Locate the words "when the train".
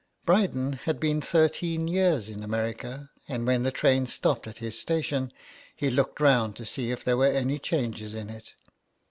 3.45-4.07